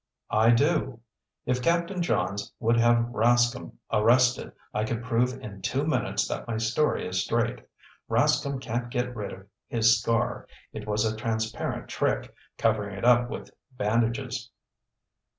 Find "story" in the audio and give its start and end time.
6.57-7.07